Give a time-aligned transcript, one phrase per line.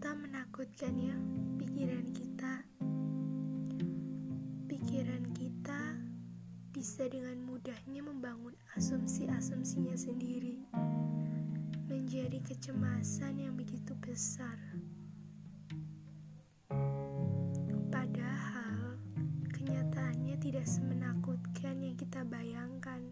[0.00, 1.12] Kita menakutkan ya
[1.60, 2.64] pikiran kita.
[4.64, 6.00] Pikiran kita
[6.72, 10.64] bisa dengan mudahnya membangun asumsi-asumsinya sendiri.
[11.84, 14.56] Menjadi kecemasan yang begitu besar.
[17.92, 18.96] Padahal
[19.52, 23.04] kenyataannya tidak semenakutkan yang kita bayangkan.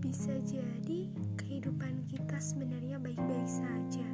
[0.00, 4.05] Bisa jadi kehidupan kita sebenarnya baik-baik saja.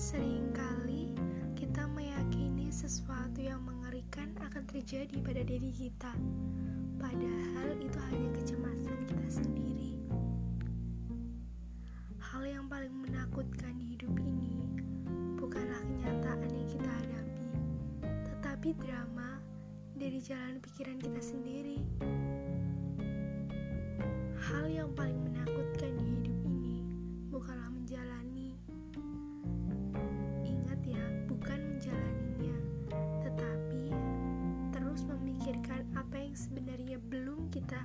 [0.00, 1.12] Sering kali
[1.52, 6.08] kita meyakini sesuatu yang mengerikan akan terjadi pada diri kita,
[6.96, 10.00] padahal itu hanya kecemasan kita sendiri.
[12.16, 14.72] Hal yang paling menakutkan di hidup ini
[15.36, 17.48] bukanlah kenyataan yang kita hadapi,
[18.24, 19.36] tetapi drama
[20.00, 21.76] dari jalan pikiran kita sendiri.
[36.30, 37.82] yang sebenarnya belum kita